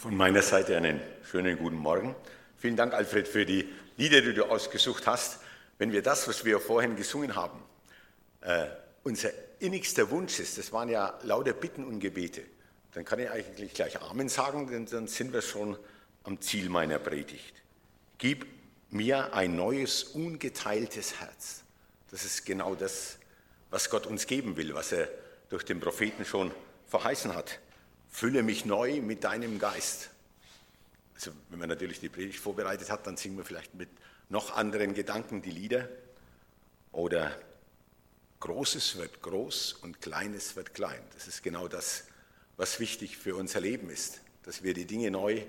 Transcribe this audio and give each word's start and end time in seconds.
Von 0.00 0.16
meiner 0.16 0.40
Seite 0.40 0.78
einen 0.78 0.98
schönen 1.30 1.58
guten 1.58 1.76
Morgen. 1.76 2.16
Vielen 2.56 2.74
Dank, 2.74 2.94
Alfred, 2.94 3.28
für 3.28 3.44
die 3.44 3.68
Lieder, 3.98 4.22
die 4.22 4.32
du 4.32 4.46
ausgesucht 4.46 5.06
hast. 5.06 5.40
Wenn 5.76 5.92
wir 5.92 6.00
das, 6.00 6.26
was 6.26 6.42
wir 6.46 6.58
vorhin 6.58 6.96
gesungen 6.96 7.36
haben, 7.36 7.62
äh, 8.40 8.64
unser 9.02 9.28
innigster 9.58 10.08
Wunsch 10.08 10.40
ist, 10.40 10.56
das 10.56 10.72
waren 10.72 10.88
ja 10.88 11.18
lauter 11.24 11.52
Bitten 11.52 11.84
und 11.84 12.00
Gebete, 12.00 12.40
dann 12.94 13.04
kann 13.04 13.18
ich 13.18 13.28
eigentlich 13.28 13.74
gleich 13.74 14.00
Amen 14.00 14.30
sagen, 14.30 14.70
denn 14.70 14.86
dann 14.86 15.06
sind 15.06 15.34
wir 15.34 15.42
schon 15.42 15.76
am 16.22 16.40
Ziel 16.40 16.70
meiner 16.70 16.98
Predigt. 16.98 17.62
Gib 18.16 18.46
mir 18.88 19.34
ein 19.34 19.54
neues, 19.54 20.04
ungeteiltes 20.04 21.20
Herz. 21.20 21.62
Das 22.10 22.24
ist 22.24 22.46
genau 22.46 22.74
das, 22.74 23.18
was 23.68 23.90
Gott 23.90 24.06
uns 24.06 24.26
geben 24.26 24.56
will, 24.56 24.72
was 24.72 24.92
er 24.92 25.08
durch 25.50 25.66
den 25.66 25.78
Propheten 25.78 26.24
schon 26.24 26.52
verheißen 26.86 27.34
hat. 27.34 27.60
Fülle 28.10 28.42
mich 28.42 28.64
neu 28.64 29.00
mit 29.00 29.24
deinem 29.24 29.58
Geist. 29.58 30.10
Also 31.14 31.32
wenn 31.48 31.58
man 31.58 31.68
natürlich 31.68 32.00
die 32.00 32.08
Predigt 32.08 32.38
vorbereitet 32.38 32.90
hat, 32.90 33.06
dann 33.06 33.16
singen 33.16 33.36
wir 33.36 33.44
vielleicht 33.44 33.74
mit 33.74 33.88
noch 34.28 34.56
anderen 34.56 34.94
Gedanken 34.94 35.42
die 35.42 35.50
Lieder. 35.50 35.88
Oder 36.92 37.34
Großes 38.40 38.96
wird 38.96 39.20
groß 39.20 39.74
und 39.74 40.00
Kleines 40.00 40.56
wird 40.56 40.74
klein. 40.74 41.00
Das 41.14 41.28
ist 41.28 41.42
genau 41.42 41.68
das, 41.68 42.04
was 42.56 42.80
wichtig 42.80 43.18
für 43.18 43.36
unser 43.36 43.60
Leben 43.60 43.90
ist, 43.90 44.20
dass 44.44 44.62
wir 44.62 44.72
die 44.72 44.86
Dinge 44.86 45.10
neu 45.10 45.42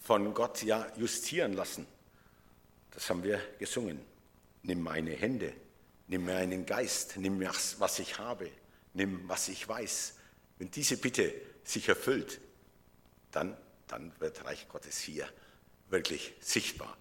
von 0.00 0.34
Gott 0.34 0.62
ja 0.62 0.86
justieren 0.96 1.54
lassen. 1.54 1.86
Das 2.90 3.08
haben 3.08 3.22
wir 3.22 3.40
gesungen. 3.58 3.98
Nimm 4.62 4.82
meine 4.82 5.12
Hände, 5.12 5.54
nimm 6.06 6.26
meinen 6.26 6.66
Geist, 6.66 7.16
nimm 7.16 7.40
was 7.78 7.98
ich 7.98 8.18
habe, 8.18 8.50
nimm 8.92 9.26
was 9.26 9.48
ich 9.48 9.66
weiß. 9.66 10.14
Wenn 10.58 10.70
diese 10.70 10.98
Bitte 10.98 11.32
sich 11.64 11.88
erfüllt, 11.88 12.40
dann, 13.32 13.56
dann 13.88 14.12
wird 14.18 14.44
Reich 14.44 14.68
Gottes 14.68 14.98
hier 14.98 15.26
wirklich 15.88 16.34
sichtbar. 16.40 16.96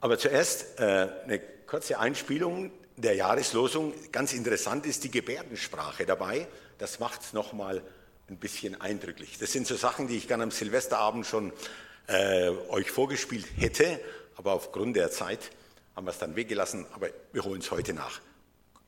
Aber 0.00 0.18
zuerst 0.18 0.80
äh, 0.80 1.08
eine 1.24 1.38
kurze 1.66 1.98
Einspielung 1.98 2.72
der 2.96 3.14
Jahreslosung. 3.14 3.94
Ganz 4.10 4.32
interessant 4.32 4.86
ist 4.86 5.04
die 5.04 5.10
Gebärdensprache 5.10 6.06
dabei. 6.06 6.46
Das 6.78 6.98
macht 6.98 7.22
es 7.22 7.32
nochmal 7.32 7.82
ein 8.28 8.38
bisschen 8.38 8.80
eindrücklich. 8.80 9.38
Das 9.38 9.52
sind 9.52 9.66
so 9.66 9.76
Sachen, 9.76 10.08
die 10.08 10.16
ich 10.16 10.28
gerne 10.28 10.44
am 10.44 10.50
Silvesterabend 10.50 11.26
schon 11.26 11.52
äh, 12.08 12.50
euch 12.68 12.90
vorgespielt 12.90 13.46
hätte, 13.56 14.00
aber 14.36 14.52
aufgrund 14.52 14.96
der 14.96 15.10
Zeit 15.10 15.50
haben 15.94 16.06
wir 16.06 16.10
es 16.10 16.18
dann 16.18 16.36
weggelassen, 16.36 16.86
aber 16.92 17.08
wir 17.32 17.44
holen 17.44 17.60
es 17.60 17.70
heute 17.70 17.92
nach. 17.92 18.20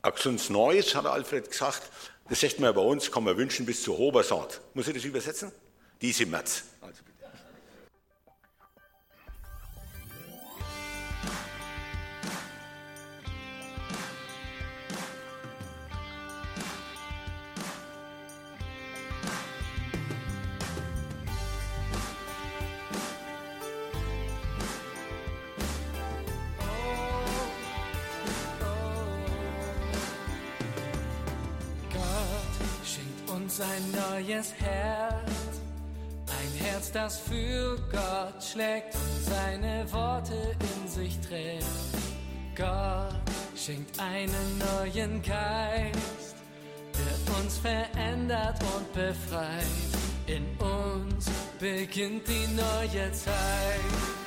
Axons 0.03 0.51
Neues, 0.51 0.95
hat 0.95 1.07
Alfred 1.07 1.51
gesagt, 1.51 1.83
das 2.29 2.41
sagt 2.41 2.61
man 2.61 2.75
bei 2.75 2.81
uns, 2.81 3.11
kann 3.11 3.25
man 3.25 3.37
wünschen 3.37 3.67
bis 3.67 3.83
zur 3.83 3.99
Hobersort. 3.99 4.61
Muss 4.75 4.89
ich 4.89 4.95
das 4.95 5.05
übersetzen? 5.05 5.53
Diese 6.01 6.27
März. 6.27 6.65
Also 6.81 7.03
ein 33.61 33.93
neues 33.93 34.53
Herz, 34.59 35.61
ein 36.27 36.65
Herz, 36.67 36.91
das 36.91 37.19
für 37.21 37.77
Gott 37.91 38.43
schlägt 38.43 38.95
und 38.95 39.25
seine 39.25 39.93
Worte 39.93 40.57
in 40.61 40.89
sich 40.89 41.21
trägt. 41.21 41.65
Gott 42.57 43.15
schenkt 43.57 43.99
einen 44.01 44.59
neuen 44.59 45.23
Geist, 45.23 46.37
der 46.95 47.37
uns 47.37 47.59
verändert 47.59 48.59
und 48.77 48.93
befreit. 48.93 49.65
In 50.27 50.47
uns 50.59 51.27
beginnt 51.59 52.27
die 52.27 52.47
neue 52.55 53.13
Zeit. 53.13 54.24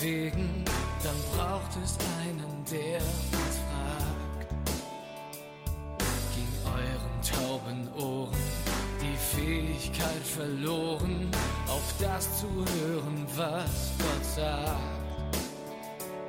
Unheilvollen 0.00 0.02
Wegen, 0.02 0.64
dann 1.02 1.16
braucht 1.36 1.76
es 1.82 1.96
einen, 2.20 2.64
der 2.70 2.98
uns 2.98 3.58
fragt. 3.68 4.48
Ging 6.34 6.52
euren 6.64 7.20
tauben 7.22 7.88
Ohren 7.96 8.36
die 9.00 9.16
Fähigkeit 9.16 10.24
verloren, 10.24 11.30
auf 11.68 11.94
das 11.98 12.40
zu 12.40 12.46
hören, 12.46 13.26
was 13.36 13.92
Gott 13.98 14.24
sagt. 14.36 15.36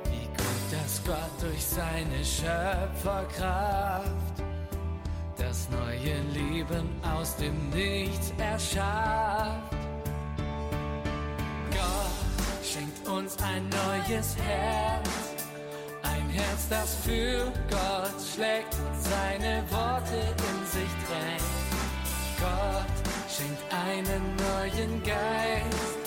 Wie 0.04 0.26
gut, 0.26 0.70
dass 0.70 1.02
Gott 1.04 1.40
durch 1.40 1.64
seine 1.64 2.24
Schöpferkraft 2.24 4.08
das 5.36 5.68
neue 5.70 6.20
Leben 6.32 6.88
aus 7.02 7.36
dem 7.36 7.70
Nichts 7.70 8.32
erschafft. 8.38 9.81
Uns 13.22 13.36
ein 13.38 13.68
neues 13.68 14.36
Herz. 14.36 15.08
Ein 16.02 16.28
Herz, 16.28 16.68
das 16.68 16.96
für 17.04 17.52
Gott 17.70 18.18
schlägt 18.34 18.74
und 18.74 19.00
seine 19.00 19.62
Worte 19.70 20.20
in 20.48 20.66
sich 20.66 20.92
trägt. 21.06 21.44
Gott 22.40 22.96
schenkt 23.28 23.62
einen 23.72 24.24
neuen 24.36 25.02
Geist, 25.04 26.02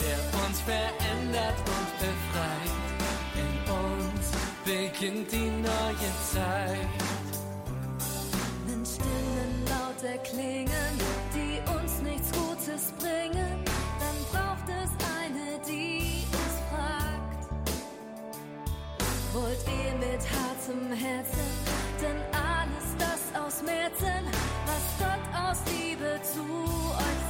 der 0.00 0.18
uns 0.42 0.60
verändert 0.62 1.58
und 1.76 1.90
befreit. 2.02 2.74
In 3.44 3.54
uns 3.72 4.26
beginnt 4.64 5.30
die 5.30 5.50
neue 5.50 6.10
Zeit. 6.32 6.88
Wenn 8.66 8.84
Stimmen 8.84 9.64
laut 9.68 10.02
erklingen, 10.02 10.98
die 11.32 11.60
uns 11.70 12.00
nichts 12.02 12.32
Gutes 12.32 12.92
bringen, 12.98 13.69
wollt 19.32 19.64
ihr 19.66 19.92
mit 19.98 20.22
hartem 20.30 20.92
Herzen 20.92 21.80
denn 22.00 22.16
alles 22.32 22.96
das 22.98 23.40
ausmerzen, 23.40 24.24
was 24.66 24.84
Gott 24.98 25.24
aus 25.34 25.58
Liebe 25.72 26.20
zu 26.22 26.40
euch 26.40 27.29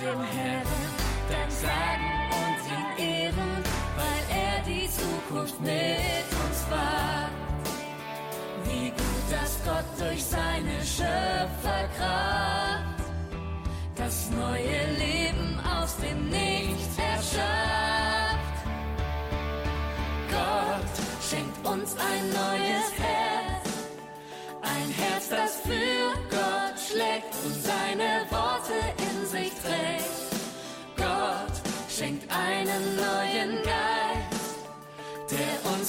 dem 0.00 0.20
Herrn 0.22 0.52
Dank 0.52 0.61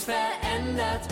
verändert 0.05 1.02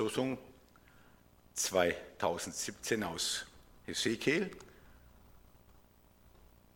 Jahreslosung 0.00 0.38
2017 1.52 3.02
aus 3.02 3.44
Hesekiel 3.84 4.50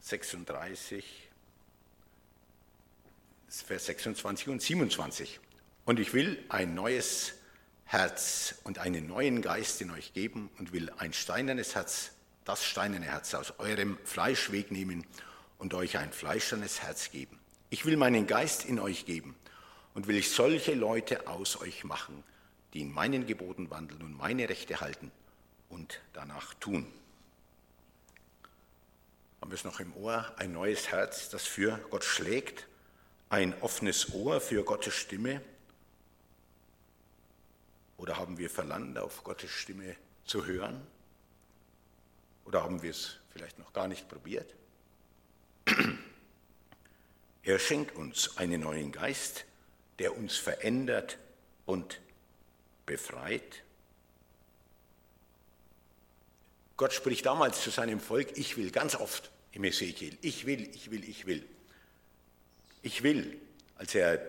36, 0.02 1.30
Vers 3.48 3.86
26 3.86 4.48
und 4.48 4.60
27. 4.60 5.40
Und 5.86 6.00
ich 6.00 6.12
will 6.12 6.44
ein 6.50 6.74
neues 6.74 7.32
Herz 7.86 8.56
und 8.62 8.76
einen 8.76 9.06
neuen 9.06 9.40
Geist 9.40 9.80
in 9.80 9.90
euch 9.90 10.12
geben 10.12 10.50
und 10.58 10.74
will 10.74 10.90
ein 10.98 11.14
steinernes 11.14 11.74
Herz, 11.74 12.10
das 12.44 12.62
steinerne 12.62 13.06
Herz 13.06 13.32
aus 13.32 13.58
eurem 13.58 13.96
Fleisch 14.04 14.52
wegnehmen 14.52 15.06
und 15.56 15.72
euch 15.72 15.96
ein 15.96 16.12
fleischernes 16.12 16.82
Herz 16.82 17.10
geben. 17.10 17.40
Ich 17.70 17.86
will 17.86 17.96
meinen 17.96 18.26
Geist 18.26 18.66
in 18.66 18.78
euch 18.78 19.06
geben 19.06 19.34
und 19.94 20.08
will 20.08 20.16
ich 20.18 20.30
solche 20.30 20.74
Leute 20.74 21.26
aus 21.26 21.58
euch 21.62 21.84
machen, 21.84 22.22
die 22.74 22.80
in 22.80 22.92
meinen 22.92 23.26
Geboten 23.26 23.70
wandeln 23.70 24.02
und 24.02 24.12
meine 24.12 24.48
Rechte 24.48 24.80
halten 24.80 25.10
und 25.68 26.00
danach 26.12 26.52
tun. 26.54 26.92
Haben 29.40 29.50
wir 29.50 29.54
es 29.54 29.64
noch 29.64 29.78
im 29.78 29.96
Ohr? 29.96 30.32
Ein 30.36 30.52
neues 30.52 30.88
Herz, 30.88 31.28
das 31.30 31.46
für 31.46 31.78
Gott 31.90 32.04
schlägt, 32.04 32.66
ein 33.28 33.54
offenes 33.62 34.12
Ohr 34.12 34.40
für 34.40 34.64
Gottes 34.64 34.94
Stimme. 34.94 35.40
Oder 37.96 38.16
haben 38.16 38.38
wir 38.38 38.50
verlangt, 38.50 38.98
auf 38.98 39.22
Gottes 39.22 39.50
Stimme 39.50 39.96
zu 40.24 40.44
hören? 40.44 40.84
Oder 42.44 42.62
haben 42.62 42.82
wir 42.82 42.90
es 42.90 43.18
vielleicht 43.30 43.58
noch 43.58 43.72
gar 43.72 43.86
nicht 43.86 44.08
probiert? 44.08 44.54
Er 47.42 47.58
schenkt 47.58 47.94
uns 47.96 48.36
einen 48.38 48.62
neuen 48.62 48.90
Geist, 48.90 49.44
der 49.98 50.16
uns 50.16 50.36
verändert 50.36 51.18
und 51.66 52.00
befreit. 52.86 53.62
Gott 56.76 56.92
spricht 56.92 57.26
damals 57.26 57.62
zu 57.62 57.70
seinem 57.70 58.00
Volk, 58.00 58.36
ich 58.36 58.56
will 58.56 58.70
ganz 58.70 58.96
oft 58.96 59.30
im 59.52 59.64
Ezekiel, 59.64 60.18
ich 60.22 60.46
will, 60.46 60.68
ich 60.74 60.90
will, 60.90 61.08
ich 61.08 61.26
will. 61.26 61.44
Ich 62.82 63.02
will, 63.02 63.40
als 63.76 63.94
er 63.94 64.20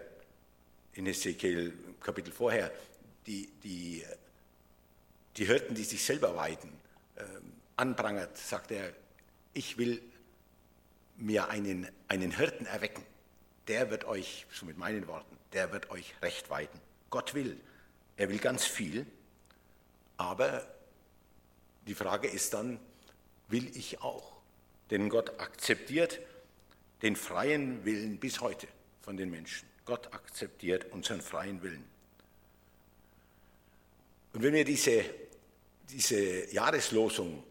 in 0.93 1.07
Ezekiel 1.07 1.73
Kapitel 1.99 2.31
vorher 2.31 2.71
die, 3.25 3.49
die, 3.63 4.03
die 5.35 5.45
Hirten, 5.45 5.75
die 5.75 5.83
sich 5.83 6.03
selber 6.03 6.35
weiden, 6.35 6.71
äh, 7.15 7.23
anprangert, 7.75 8.37
sagt 8.37 8.71
er, 8.71 8.93
ich 9.53 9.77
will 9.77 10.01
mir 11.17 11.49
einen, 11.49 11.89
einen 12.07 12.31
Hirten 12.31 12.65
erwecken, 12.65 13.03
der 13.67 13.89
wird 13.89 14.05
euch, 14.05 14.45
so 14.51 14.65
mit 14.65 14.77
meinen 14.77 15.07
Worten, 15.07 15.37
der 15.53 15.71
wird 15.71 15.89
euch 15.89 16.13
recht 16.21 16.49
weiden. 16.49 16.79
Gott 17.09 17.33
will, 17.33 17.59
er 18.17 18.29
will 18.29 18.39
ganz 18.39 18.65
viel, 18.65 19.05
aber 20.17 20.65
die 21.87 21.95
Frage 21.95 22.27
ist 22.27 22.53
dann, 22.53 22.79
will 23.47 23.75
ich 23.75 24.01
auch? 24.01 24.35
Denn 24.89 25.09
Gott 25.09 25.39
akzeptiert 25.39 26.19
den 27.01 27.15
freien 27.15 27.83
Willen 27.85 28.17
bis 28.17 28.41
heute 28.41 28.67
von 29.01 29.17
den 29.17 29.29
Menschen. 29.29 29.67
Gott 29.83 30.13
akzeptiert 30.13 30.91
unseren 30.91 31.21
freien 31.21 31.61
Willen. 31.61 31.83
Und 34.33 34.43
wenn 34.43 34.53
wir 34.53 34.65
diese, 34.65 35.05
diese 35.89 36.51
Jahreslosung, 36.51 37.43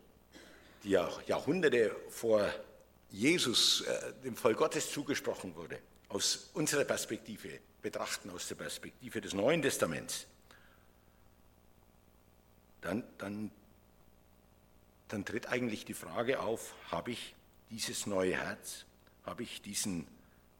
die 0.83 0.91
ja 0.91 1.09
Jahrhunderte 1.27 1.95
vor 2.09 2.53
Jesus, 3.11 3.83
äh, 3.83 4.13
dem 4.25 4.37
Volk 4.37 4.59
Gottes 4.59 4.91
zugesprochen 4.91 5.55
wurde, 5.55 5.79
aus 6.09 6.51
unserer 6.55 6.85
Perspektive 6.85 7.61
betrachten, 7.81 8.31
aus 8.31 8.49
der 8.49 8.57
Perspektive 8.57 9.21
des 9.21 9.35
Neuen 9.35 9.63
Testaments, 9.63 10.27
dann, 12.85 13.03
dann, 13.19 13.51
dann 15.09 15.25
tritt 15.25 15.49
eigentlich 15.49 15.85
die 15.87 15.95
Frage 15.95 16.41
auf, 16.41 16.75
habe 16.91 17.13
ich 17.13 17.35
dieses 17.71 18.07
neue 18.07 18.37
Herz, 18.37 18.85
habe 19.25 19.43
ich 19.43 19.63
diesen 19.63 20.07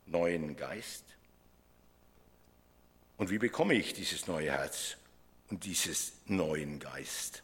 neuen 0.07 0.57
Geist? 0.57 1.05
Und 3.19 3.31
wie 3.31 3.39
bekomme 3.39 3.75
ich 3.75 3.93
dieses 3.93 4.27
neue 4.27 4.51
Herz 4.53 4.97
und 5.51 5.65
dieses 5.65 6.15
neuen 6.27 6.81
Geist? 6.81 7.43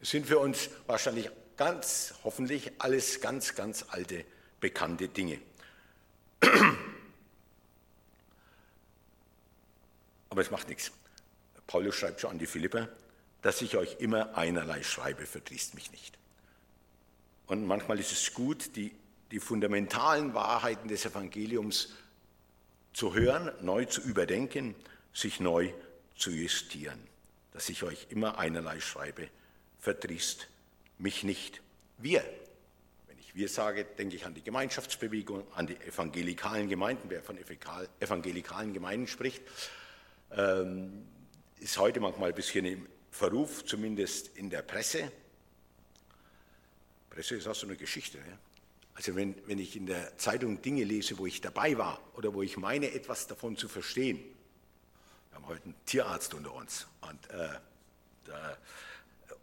Es 0.00 0.10
sind 0.10 0.26
für 0.26 0.38
uns 0.38 0.70
wahrscheinlich 0.86 1.30
ganz, 1.56 2.14
hoffentlich 2.24 2.72
alles 2.78 3.20
ganz, 3.20 3.54
ganz 3.54 3.84
alte, 3.90 4.24
bekannte 4.60 5.08
Dinge. 5.08 5.40
Aber 10.30 10.40
es 10.40 10.50
macht 10.50 10.68
nichts. 10.68 10.90
Paulus 11.66 11.94
schreibt 11.94 12.22
schon 12.22 12.30
an 12.30 12.38
die 12.38 12.46
Philipper, 12.46 12.88
dass 13.42 13.60
ich 13.60 13.76
euch 13.76 13.96
immer 13.98 14.36
einerlei 14.36 14.82
schreibe, 14.82 15.26
verdrießt 15.26 15.74
mich 15.74 15.90
nicht. 15.90 16.16
Und 17.46 17.66
manchmal 17.66 17.98
ist 17.98 18.12
es 18.12 18.32
gut, 18.32 18.76
die, 18.76 18.94
die 19.30 19.40
fundamentalen 19.40 20.32
Wahrheiten 20.32 20.88
des 20.88 21.04
Evangeliums 21.04 21.92
zu 22.92 23.14
hören, 23.14 23.50
neu 23.60 23.84
zu 23.84 24.00
überdenken, 24.00 24.74
sich 25.12 25.40
neu 25.40 25.72
zu 26.16 26.30
justieren. 26.30 26.98
Dass 27.52 27.68
ich 27.68 27.82
euch 27.82 28.06
immer 28.10 28.38
einerlei 28.38 28.80
schreibe, 28.80 29.28
verdrießt 29.80 30.48
mich 30.98 31.24
nicht. 31.24 31.60
Wir, 31.98 32.24
wenn 33.08 33.18
ich 33.18 33.34
wir 33.34 33.48
sage, 33.48 33.84
denke 33.84 34.16
ich 34.16 34.24
an 34.24 34.34
die 34.34 34.42
Gemeinschaftsbewegung, 34.42 35.44
an 35.54 35.66
die 35.66 35.76
evangelikalen 35.76 36.68
Gemeinden. 36.68 37.10
Wer 37.10 37.22
von 37.22 37.36
evangelikalen 38.00 38.72
Gemeinden 38.72 39.08
spricht, 39.08 39.42
ähm, 40.30 41.06
ist 41.58 41.78
heute 41.78 42.00
manchmal 42.00 42.30
ein 42.30 42.34
bisschen 42.34 42.64
im 42.64 42.86
Verruf, 43.12 43.64
zumindest 43.66 44.36
in 44.38 44.50
der 44.50 44.62
Presse. 44.62 45.12
Presse 47.10 47.36
ist 47.36 47.46
auch 47.46 47.54
so 47.54 47.66
eine 47.66 47.76
Geschichte. 47.76 48.18
Ne? 48.18 48.38
Also 48.94 49.14
wenn, 49.14 49.36
wenn 49.46 49.58
ich 49.58 49.76
in 49.76 49.86
der 49.86 50.16
Zeitung 50.16 50.62
Dinge 50.62 50.82
lese, 50.82 51.18
wo 51.18 51.26
ich 51.26 51.42
dabei 51.42 51.76
war 51.76 52.00
oder 52.16 52.32
wo 52.32 52.42
ich 52.42 52.56
meine, 52.56 52.90
etwas 52.90 53.26
davon 53.26 53.56
zu 53.56 53.68
verstehen. 53.68 54.18
Wir 55.28 55.36
haben 55.36 55.46
heute 55.46 55.64
einen 55.64 55.74
Tierarzt 55.84 56.32
unter 56.32 56.54
uns. 56.54 56.86
Und, 57.02 57.30
äh, 57.30 57.48
da, 58.24 58.58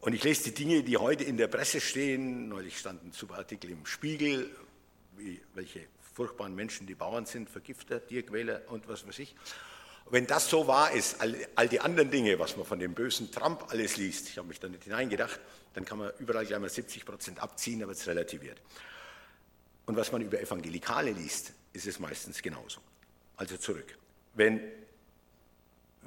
und 0.02 0.14
ich 0.14 0.24
lese 0.24 0.46
die 0.46 0.54
Dinge, 0.54 0.84
die 0.84 0.98
heute 0.98 1.24
in 1.24 1.38
der 1.38 1.48
Presse 1.48 1.80
stehen. 1.80 2.50
Neulich 2.50 2.78
stand 2.78 3.04
ein 3.04 3.12
super 3.12 3.36
Artikel 3.36 3.70
im 3.70 3.86
Spiegel, 3.86 4.50
wie, 5.16 5.40
welche 5.54 5.88
furchtbaren 6.16 6.56
Menschen 6.56 6.88
die 6.88 6.96
Bauern 6.96 7.28
sind, 7.28 7.52
Vergifter, 7.52 8.06
Tierquäler 8.06 8.64
und 8.68 8.88
was 8.88 9.08
weiß 9.08 9.20
ich. 9.20 9.36
Wenn 10.12 10.25
das 10.25 10.50
so 10.50 10.68
wahr 10.68 10.92
ist, 10.92 11.22
all, 11.22 11.36
all, 11.56 11.68
die 11.68 11.80
anderen 11.80 12.10
Dinge, 12.10 12.39
was 12.39 12.58
man 12.58 12.66
von 12.66 12.80
dem 12.80 12.94
bösen 12.94 13.32
Trump 13.32 13.66
alles 13.70 13.98
liest, 13.98 14.30
ich 14.30 14.38
habe 14.38 14.48
mich 14.48 14.60
da 14.60 14.68
nicht 14.68 14.84
hineingedacht, 14.84 15.39
dann 15.74 15.86
kann 15.86 16.00
man 16.00 16.12
überall 16.18 16.46
gleich 16.46 16.60
mal 16.60 16.70
70 16.70 17.06
Prozent 17.06 17.39
abziehen, 17.39 17.84
aber 17.84 17.92
es 17.92 18.08
relativiert. 18.08 18.60
Und 19.86 19.96
was 19.96 20.12
man 20.12 20.22
über 20.22 20.39
Evangelikale 20.39 21.12
liest, 21.12 21.54
ist 21.74 21.88
es 21.88 22.00
meistens 22.00 22.42
genauso. 22.42 22.80
Also 23.38 23.58
zurück. 23.58 23.98
Wenn 24.34 24.62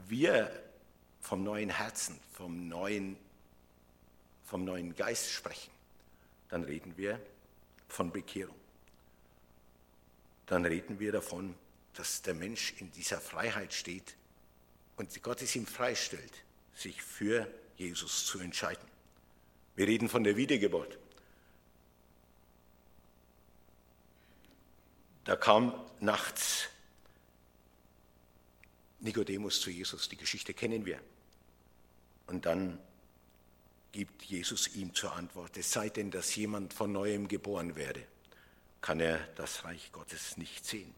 wir 0.08 0.50
vom 1.20 1.44
neuen 1.44 1.70
Herzen, 1.70 2.18
vom 2.32 2.68
neuen, 2.68 3.16
vom 4.44 4.64
neuen 4.64 4.94
Geist 4.96 5.30
sprechen, 5.30 5.70
dann 6.48 6.64
reden 6.64 6.92
wir 6.96 7.20
von 7.88 8.10
Bekehrung. 8.10 8.56
Dann 10.46 10.64
reden 10.64 10.98
wir 10.98 11.12
davon, 11.12 11.54
dass 11.94 12.22
der 12.22 12.34
Mensch 12.34 12.74
in 12.78 12.90
dieser 12.92 13.20
Freiheit 13.20 13.74
steht 13.74 14.16
und 14.96 15.22
Gott 15.22 15.42
es 15.42 15.56
ihm 15.56 15.66
freistellt, 15.66 16.32
sich 16.74 17.02
für 17.02 17.46
Jesus 17.76 18.26
zu 18.26 18.38
entscheiden. 18.38 18.86
Wir 19.74 19.86
reden 19.86 20.08
von 20.08 20.24
der 20.24 20.36
Wiedergeburt. 20.36 20.98
Da 25.24 25.36
kam 25.36 25.74
nachts 26.00 26.68
Nikodemus 29.00 29.60
zu 29.60 29.70
Jesus, 29.70 30.08
die 30.08 30.16
Geschichte 30.16 30.54
kennen 30.54 30.84
wir. 30.86 31.00
Und 32.26 32.46
dann 32.46 32.78
gibt 33.90 34.22
Jesus 34.22 34.74
ihm 34.74 34.94
zur 34.94 35.12
Antwort, 35.12 35.56
es 35.56 35.70
sei 35.70 35.88
denn, 35.88 36.10
dass 36.10 36.34
jemand 36.34 36.72
von 36.72 36.92
neuem 36.92 37.28
geboren 37.28 37.76
werde, 37.76 38.06
kann 38.80 39.00
er 39.00 39.18
das 39.34 39.64
Reich 39.64 39.92
Gottes 39.92 40.36
nicht 40.36 40.64
sehen. 40.64 40.94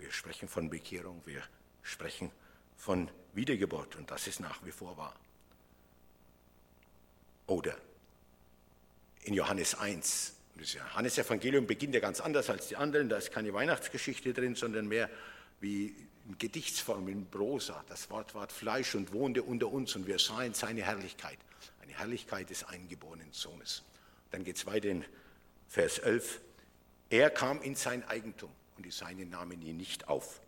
Wir 0.00 0.10
sprechen 0.10 0.48
von 0.48 0.70
Bekehrung, 0.70 1.20
wir 1.26 1.42
sprechen 1.82 2.30
von 2.76 3.10
Wiedergeburt 3.34 3.96
und 3.96 4.10
das 4.10 4.26
ist 4.26 4.40
nach 4.40 4.64
wie 4.64 4.72
vor 4.72 4.96
wahr. 4.96 5.14
Oder 7.46 7.76
in 9.24 9.34
Johannes 9.34 9.74
1, 9.74 10.34
Das 10.56 10.72
Johannesevangelium 10.72 11.66
beginnt 11.66 11.94
ja 11.94 12.00
ganz 12.00 12.20
anders 12.20 12.48
als 12.48 12.68
die 12.68 12.76
anderen. 12.76 13.08
Da 13.08 13.18
ist 13.18 13.30
keine 13.30 13.52
Weihnachtsgeschichte 13.52 14.32
drin, 14.32 14.54
sondern 14.54 14.88
mehr 14.88 15.10
wie 15.60 15.94
in 16.26 16.38
Gedichtsform, 16.38 17.08
in 17.08 17.26
Prosa. 17.26 17.84
Das 17.88 18.08
Wort 18.10 18.34
ward 18.34 18.52
Fleisch 18.52 18.94
und 18.94 19.12
wohnte 19.12 19.42
unter 19.42 19.68
uns 19.68 19.94
und 19.96 20.06
wir 20.06 20.18
sahen 20.18 20.54
seine 20.54 20.82
Herrlichkeit. 20.82 21.38
Eine 21.82 21.92
Herrlichkeit 21.92 22.50
des 22.50 22.64
eingeborenen 22.64 23.32
Sohnes. 23.32 23.82
Dann 24.30 24.44
geht 24.44 24.56
es 24.56 24.66
weiter 24.66 24.88
in 24.88 25.04
Vers 25.68 25.98
11. 25.98 26.40
Er 27.10 27.30
kam 27.30 27.60
in 27.62 27.74
sein 27.74 28.06
Eigentum 28.08 28.50
und 28.80 28.86
die 28.86 28.90
Seinen 28.92 29.28
nahmen 29.28 29.60
ihn 29.60 29.76
nicht 29.76 30.08
auf. 30.08 30.40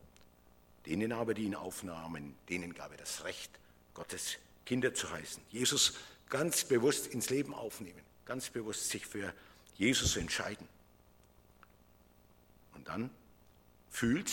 Denen 0.87 1.12
aber, 1.12 1.35
die 1.35 1.45
ihn 1.45 1.55
aufnahmen, 1.55 2.35
denen 2.49 2.73
gab 2.73 2.91
er 2.91 2.97
das 2.97 3.25
Recht, 3.25 3.51
Gottes 3.93 4.39
Kinder 4.65 4.95
zu 4.95 5.11
heißen. 5.11 5.43
Jesus 5.51 5.99
ganz 6.31 6.65
bewusst 6.65 7.09
ins 7.09 7.29
Leben 7.29 7.53
aufnehmen, 7.53 8.01
ganz 8.25 8.49
bewusst 8.49 8.89
sich 8.89 9.07
für 9.07 9.35
Jesus 9.75 10.17
entscheiden. 10.17 10.67
Und 12.75 12.89
dann 12.89 13.11
fühlt, 13.91 14.33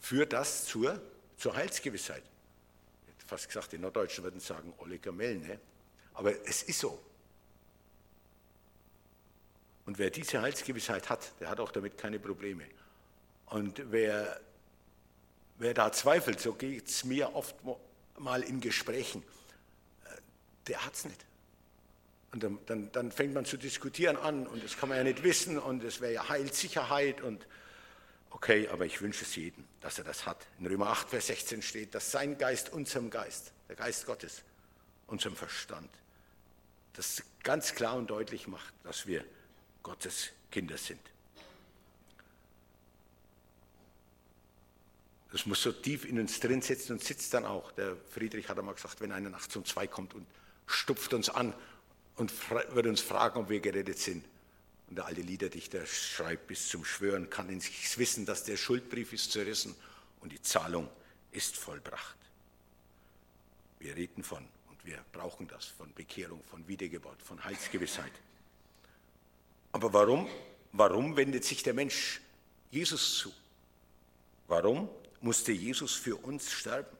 führt 0.00 0.34
das 0.34 0.66
zur, 0.66 1.00
zur 1.38 1.56
Heilsgewissheit. 1.56 2.22
Ich 3.06 3.14
hätte 3.14 3.26
fast 3.26 3.48
gesagt, 3.48 3.72
die 3.72 3.78
Norddeutschen 3.78 4.22
würden 4.22 4.40
sagen, 4.40 4.74
Olle 4.76 5.00
ne? 5.12 5.58
aber 6.12 6.46
es 6.46 6.62
ist 6.64 6.80
so. 6.80 7.02
Und 9.86 9.96
wer 9.98 10.10
diese 10.10 10.42
Heilsgewissheit 10.42 11.08
hat, 11.08 11.32
der 11.40 11.48
hat 11.48 11.58
auch 11.58 11.72
damit 11.72 11.96
keine 11.96 12.18
Probleme. 12.18 12.66
Und 13.50 13.82
wer, 13.90 14.40
wer 15.58 15.74
da 15.74 15.92
zweifelt, 15.92 16.40
so 16.40 16.54
geht 16.54 16.88
es 16.88 17.04
mir 17.04 17.34
oft 17.34 17.56
mal 18.18 18.42
in 18.42 18.60
Gesprächen, 18.60 19.22
äh, 20.04 20.08
der 20.68 20.86
hat 20.86 20.94
es 20.94 21.04
nicht. 21.04 21.26
Und 22.32 22.44
dann, 22.44 22.58
dann, 22.66 22.92
dann, 22.92 23.12
fängt 23.12 23.34
man 23.34 23.44
zu 23.44 23.56
diskutieren 23.56 24.16
an 24.16 24.46
und 24.46 24.62
das 24.62 24.76
kann 24.76 24.88
man 24.88 24.98
ja 24.98 25.04
nicht 25.04 25.24
wissen 25.24 25.58
und 25.58 25.82
es 25.82 26.00
wäre 26.00 26.12
ja 26.12 26.28
Heilsicherheit 26.28 27.20
und 27.22 27.44
okay, 28.30 28.68
aber 28.68 28.86
ich 28.86 29.02
wünsche 29.02 29.24
es 29.24 29.34
jedem, 29.34 29.64
dass 29.80 29.98
er 29.98 30.04
das 30.04 30.26
hat. 30.26 30.46
In 30.60 30.66
Römer 30.66 30.90
8, 30.90 31.10
Vers 31.10 31.26
16 31.26 31.60
steht, 31.60 31.94
dass 31.96 32.12
sein 32.12 32.38
Geist 32.38 32.72
unserem 32.72 33.10
Geist, 33.10 33.52
der 33.68 33.74
Geist 33.74 34.06
Gottes, 34.06 34.44
unserem 35.08 35.34
Verstand, 35.34 35.90
das 36.92 37.24
ganz 37.42 37.74
klar 37.74 37.96
und 37.96 38.10
deutlich 38.10 38.46
macht, 38.46 38.74
dass 38.84 39.08
wir 39.08 39.24
Gottes 39.82 40.30
Kinder 40.52 40.78
sind. 40.78 41.09
Das 45.32 45.46
muss 45.46 45.62
so 45.62 45.72
tief 45.72 46.04
in 46.04 46.18
uns 46.18 46.40
drin 46.40 46.60
sitzen 46.60 46.92
und 46.92 47.04
sitzt 47.04 47.32
dann 47.34 47.44
auch. 47.44 47.70
Der 47.72 47.96
Friedrich 48.10 48.48
hat 48.48 48.58
einmal 48.58 48.74
gesagt, 48.74 49.00
wenn 49.00 49.12
einer 49.12 49.30
nachts 49.30 49.54
um 49.54 49.64
zwei 49.64 49.86
kommt 49.86 50.14
und 50.14 50.26
stupft 50.66 51.14
uns 51.14 51.28
an 51.28 51.54
und 52.16 52.32
wird 52.74 52.86
uns 52.86 53.00
fragen, 53.00 53.40
ob 53.40 53.48
wir 53.48 53.60
gerettet 53.60 53.98
sind. 53.98 54.24
Und 54.88 54.96
der 54.96 55.06
alte 55.06 55.20
Liederdichter 55.20 55.86
schreibt 55.86 56.48
bis 56.48 56.68
zum 56.68 56.84
Schwören, 56.84 57.30
kann 57.30 57.48
in 57.48 57.60
sich 57.60 57.96
wissen, 57.96 58.26
dass 58.26 58.42
der 58.42 58.56
Schuldbrief 58.56 59.12
ist 59.12 59.30
zerrissen 59.30 59.76
und 60.20 60.32
die 60.32 60.42
Zahlung 60.42 60.88
ist 61.30 61.56
vollbracht. 61.56 62.16
Wir 63.78 63.94
reden 63.94 64.24
von, 64.24 64.44
und 64.68 64.84
wir 64.84 64.98
brauchen 65.12 65.46
das, 65.46 65.66
von 65.66 65.94
Bekehrung, 65.94 66.42
von 66.44 66.66
Wiedergeburt, 66.66 67.22
von 67.22 67.42
Heilsgewissheit. 67.44 68.12
Aber 69.72 69.92
warum, 69.92 70.28
warum 70.72 71.16
wendet 71.16 71.44
sich 71.44 71.62
der 71.62 71.72
Mensch 71.72 72.20
Jesus 72.72 73.18
zu? 73.18 73.32
Warum 74.48 74.88
musste 75.20 75.52
Jesus 75.52 75.94
für 75.94 76.16
uns 76.16 76.50
sterben? 76.50 76.96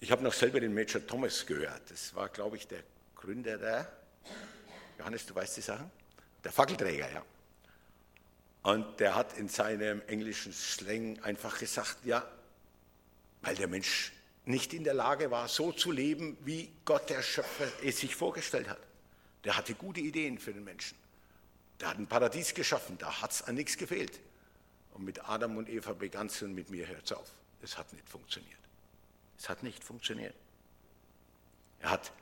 Ich 0.00 0.12
habe 0.12 0.22
noch 0.22 0.32
selber 0.32 0.60
den 0.60 0.74
Major 0.74 1.04
Thomas 1.04 1.44
gehört. 1.44 1.90
Das 1.90 2.14
war, 2.14 2.28
glaube 2.28 2.56
ich, 2.56 2.68
der 2.68 2.82
Gründer 3.16 3.58
der, 3.58 3.90
Johannes, 4.98 5.26
du 5.26 5.34
weißt 5.34 5.56
die 5.56 5.60
Sachen? 5.60 5.90
Der 6.44 6.52
Fackelträger, 6.52 7.10
ja. 7.10 7.22
Und 8.62 9.00
der 9.00 9.14
hat 9.14 9.36
in 9.38 9.48
seinem 9.48 10.02
englischen 10.06 10.52
Slang 10.52 11.18
einfach 11.22 11.58
gesagt, 11.58 12.04
ja, 12.04 12.28
weil 13.42 13.54
der 13.56 13.68
Mensch 13.68 14.12
nicht 14.44 14.74
in 14.74 14.84
der 14.84 14.94
Lage 14.94 15.30
war, 15.30 15.48
so 15.48 15.72
zu 15.72 15.92
leben, 15.92 16.36
wie 16.44 16.70
Gott 16.84 17.08
der 17.10 17.22
Schöpfer 17.22 17.66
es 17.82 17.98
sich 17.98 18.14
vorgestellt 18.14 18.68
hat. 18.68 18.80
Der 19.44 19.56
hatte 19.56 19.74
gute 19.74 20.00
Ideen 20.00 20.38
für 20.38 20.52
den 20.52 20.64
Menschen. 20.64 20.97
Der 21.80 21.90
hat 21.90 21.98
ein 21.98 22.06
Paradies 22.06 22.54
geschaffen, 22.54 22.98
da 22.98 23.22
hat 23.22 23.30
es 23.30 23.42
an 23.42 23.54
nichts 23.54 23.76
gefehlt. 23.76 24.20
Und 24.94 25.04
mit 25.04 25.28
Adam 25.28 25.56
und 25.56 25.68
Eva 25.68 25.92
begann 25.92 26.26
es 26.26 26.42
und 26.42 26.54
mit 26.54 26.70
mir 26.70 26.86
hört 26.88 27.04
es 27.04 27.12
auf. 27.12 27.30
Es 27.62 27.78
hat 27.78 27.92
nicht 27.92 28.08
funktioniert. 28.08 28.58
Es 29.38 29.48
hat 29.48 29.62
nicht 29.62 29.84
funktioniert. 29.84 30.34
Er 31.80 31.90
hat 31.90 32.12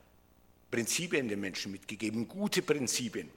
Prinzipien 0.70 1.28
den 1.28 1.40
Menschen 1.40 1.72
mitgegeben, 1.72 2.28
gute 2.28 2.60
Prinzipien. 2.60 3.30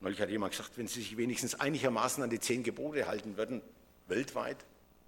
Neulich 0.00 0.20
hat 0.20 0.30
jemand 0.30 0.52
gesagt, 0.52 0.78
wenn 0.78 0.86
sie 0.86 1.00
sich 1.00 1.16
wenigstens 1.16 1.56
einigermaßen 1.56 2.22
an 2.22 2.30
die 2.30 2.40
zehn 2.40 2.62
Gebote 2.62 3.06
halten 3.06 3.36
würden, 3.36 3.60
weltweit 4.06 4.64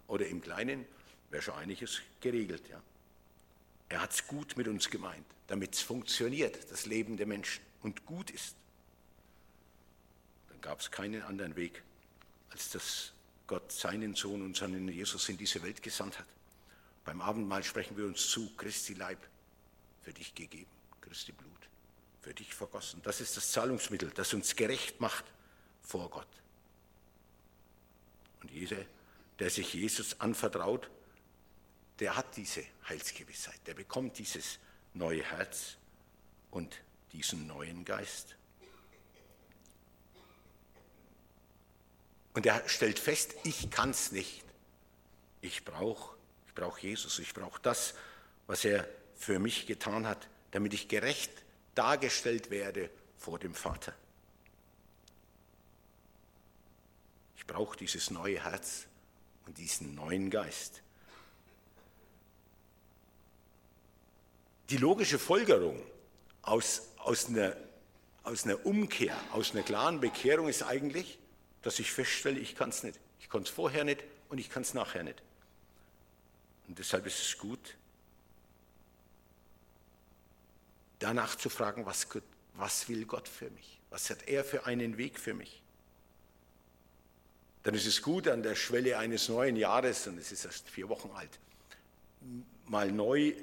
oder 0.08 0.26
im 0.26 0.42
Kleinen, 0.42 0.84
wäre 1.30 1.42
schon 1.42 1.54
einiges 1.54 2.00
geregelt. 2.20 2.68
Ja. 2.68 2.82
Er 3.88 4.02
hat 4.02 4.12
es 4.12 4.26
gut 4.26 4.56
mit 4.56 4.68
uns 4.68 4.90
gemeint, 4.90 5.24
damit 5.46 5.74
es 5.74 5.80
funktioniert, 5.80 6.70
das 6.70 6.86
Leben 6.86 7.16
der 7.16 7.26
Menschen 7.26 7.62
und 7.82 8.04
gut 8.04 8.30
ist. 8.30 8.56
Gab 10.60 10.80
es 10.80 10.90
keinen 10.90 11.22
anderen 11.22 11.56
Weg, 11.56 11.82
als 12.50 12.70
dass 12.70 13.12
Gott 13.46 13.72
seinen 13.72 14.14
Sohn 14.14 14.42
und 14.42 14.56
seinen 14.56 14.88
Jesus 14.88 15.28
in 15.28 15.36
diese 15.36 15.62
Welt 15.62 15.82
gesandt 15.82 16.18
hat. 16.18 16.26
Beim 17.04 17.20
Abendmahl 17.20 17.64
sprechen 17.64 17.96
wir 17.96 18.04
uns 18.06 18.28
zu, 18.28 18.54
Christi 18.56 18.94
Leib 18.94 19.18
für 20.02 20.12
dich 20.12 20.34
gegeben, 20.34 20.70
Christi 21.00 21.32
Blut 21.32 21.50
für 22.20 22.34
dich 22.34 22.54
vergossen. 22.54 23.00
Das 23.02 23.20
ist 23.20 23.36
das 23.36 23.50
Zahlungsmittel, 23.52 24.10
das 24.10 24.34
uns 24.34 24.54
gerecht 24.54 25.00
macht 25.00 25.24
vor 25.82 26.10
Gott. 26.10 26.28
Und 28.42 28.50
jeder, 28.50 28.84
der 29.38 29.50
sich 29.50 29.74
Jesus 29.74 30.20
anvertraut, 30.20 30.90
der 31.98 32.16
hat 32.16 32.36
diese 32.36 32.64
Heilsgewissheit, 32.88 33.60
der 33.66 33.74
bekommt 33.74 34.18
dieses 34.18 34.58
neue 34.94 35.22
Herz 35.22 35.76
und 36.50 36.80
diesen 37.12 37.46
neuen 37.46 37.84
Geist. 37.84 38.36
Und 42.34 42.46
er 42.46 42.68
stellt 42.68 42.98
fest, 42.98 43.34
ich 43.44 43.70
kann 43.70 43.90
es 43.90 44.12
nicht. 44.12 44.44
Ich 45.40 45.64
brauche 45.64 46.14
ich 46.50 46.54
brauche 46.56 46.80
Jesus, 46.80 47.20
ich 47.20 47.32
brauche 47.32 47.60
das, 47.62 47.94
was 48.48 48.64
er 48.64 48.88
für 49.14 49.38
mich 49.38 49.66
getan 49.68 50.04
hat, 50.04 50.26
damit 50.50 50.74
ich 50.74 50.88
gerecht 50.88 51.30
dargestellt 51.76 52.50
werde 52.50 52.90
vor 53.16 53.38
dem 53.38 53.54
Vater. 53.54 53.94
Ich 57.36 57.46
brauche 57.46 57.76
dieses 57.76 58.10
neue 58.10 58.42
Herz 58.42 58.86
und 59.46 59.58
diesen 59.58 59.94
neuen 59.94 60.28
Geist. 60.28 60.82
Die 64.70 64.76
logische 64.76 65.20
Folgerung 65.20 65.80
aus, 66.42 66.82
aus, 66.96 67.26
einer, 67.26 67.56
aus 68.24 68.42
einer 68.42 68.66
Umkehr, 68.66 69.16
aus 69.30 69.52
einer 69.52 69.62
klaren 69.62 70.00
Bekehrung 70.00 70.48
ist 70.48 70.64
eigentlich, 70.64 71.19
dass 71.62 71.78
ich 71.78 71.92
feststelle, 71.92 72.38
ich 72.38 72.54
kann 72.56 72.70
es 72.70 72.82
nicht. 72.82 72.98
Ich 73.20 73.28
konnte 73.28 73.48
es 73.48 73.54
vorher 73.54 73.84
nicht 73.84 74.02
und 74.28 74.38
ich 74.38 74.50
kann 74.50 74.62
es 74.62 74.74
nachher 74.74 75.02
nicht. 75.02 75.22
Und 76.68 76.78
deshalb 76.78 77.06
ist 77.06 77.20
es 77.20 77.38
gut, 77.38 77.76
danach 81.00 81.34
zu 81.34 81.50
fragen, 81.50 81.84
was, 81.84 82.06
was 82.54 82.88
will 82.88 83.04
Gott 83.04 83.28
für 83.28 83.50
mich? 83.50 83.80
Was 83.90 84.08
hat 84.10 84.28
er 84.28 84.44
für 84.44 84.66
einen 84.66 84.96
Weg 84.96 85.18
für 85.18 85.34
mich? 85.34 85.62
Dann 87.62 87.74
ist 87.74 87.86
es 87.86 88.00
gut, 88.00 88.28
an 88.28 88.42
der 88.42 88.54
Schwelle 88.54 88.96
eines 88.98 89.28
neuen 89.28 89.56
Jahres, 89.56 90.06
und 90.06 90.18
es 90.18 90.32
ist 90.32 90.44
erst 90.44 90.68
vier 90.68 90.88
Wochen 90.88 91.10
alt, 91.10 91.38
mal 92.66 92.90
neu 92.90 93.34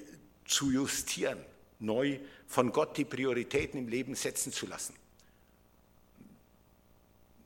zu 0.46 0.72
justieren, 0.72 1.44
neu 1.80 2.20
von 2.48 2.72
Gott 2.72 2.98
die 2.98 3.06
Prioritäten 3.06 3.80
im 3.80 3.88
Leben 3.88 4.16
setzen 4.16 4.52
zu 4.52 4.66
lassen, 4.66 4.96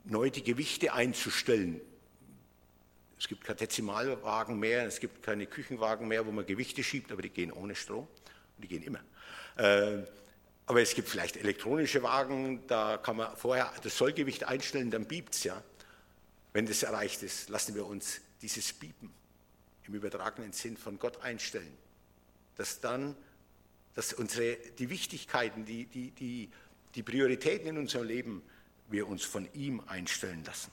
neu 0.04 0.30
die 0.30 0.44
Gewichte 0.44 0.94
einzustellen, 0.94 1.82
es 3.22 3.28
gibt 3.28 3.44
keine 3.44 3.58
Dezimalwagen 3.58 4.58
mehr, 4.58 4.88
es 4.88 5.00
gibt 5.00 5.22
keine 5.22 5.46
Küchenwagen 5.46 6.08
mehr, 6.08 6.26
wo 6.26 6.32
man 6.32 6.44
Gewichte 6.44 6.84
schiebt, 6.84 7.12
aber 7.12 7.22
die 7.22 7.30
gehen 7.30 7.52
ohne 7.52 7.76
Strom. 7.76 8.08
Und 8.08 8.64
die 8.64 8.68
gehen 8.68 8.82
immer. 8.82 9.00
Äh, 9.58 10.04
aber 10.66 10.82
es 10.82 10.96
gibt 10.96 11.08
vielleicht 11.08 11.38
elektronische 11.38 12.02
Wagen, 12.02 12.66
da 12.66 12.98
kann 12.98 13.18
man 13.18 13.38
vorher 13.38 13.72
das 13.84 13.96
Sollgewicht 13.96 14.46
einstellen, 14.46 14.90
dann 14.90 15.06
biebt 15.06 15.36
es 15.36 15.44
ja. 15.44 15.62
Wenn 16.52 16.66
das 16.66 16.82
erreicht 16.82 17.22
ist, 17.22 17.50
lassen 17.50 17.76
wir 17.76 17.86
uns 17.86 18.22
dieses 18.42 18.74
Biepen 18.74 19.12
im 19.86 19.94
übertragenen 19.94 20.52
Sinn 20.52 20.76
von 20.76 20.98
Gott 20.98 21.22
einstellen. 21.22 21.78
Dass 22.56 22.80
dann, 22.80 23.16
dass 23.94 24.14
unsere, 24.14 24.58
die 24.80 24.90
Wichtigkeiten, 24.90 25.64
die, 25.66 25.86
die, 25.86 26.10
die, 26.10 26.50
die 26.96 27.04
Prioritäten 27.04 27.68
in 27.68 27.78
unserem 27.78 28.08
Leben, 28.08 28.42
wir 28.92 29.08
uns 29.08 29.24
von 29.24 29.52
ihm 29.54 29.82
einstellen 29.88 30.44
lassen. 30.46 30.72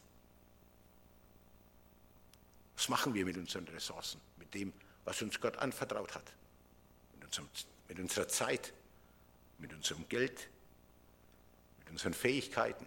Was 2.77 2.89
machen 2.89 3.15
wir 3.15 3.25
mit 3.25 3.37
unseren 3.37 3.67
Ressourcen, 3.69 4.21
mit 4.39 4.55
dem, 4.55 4.73
was 5.05 5.21
uns 5.23 5.41
Gott 5.41 5.57
anvertraut 5.57 6.15
hat? 6.15 6.33
Mit, 7.15 7.25
unserem, 7.25 7.49
mit 7.89 7.99
unserer 7.99 8.29
Zeit, 8.29 8.73
mit 9.59 9.73
unserem 9.73 10.09
Geld, 10.09 10.49
mit 11.81 11.91
unseren 11.91 12.15
Fähigkeiten. 12.15 12.87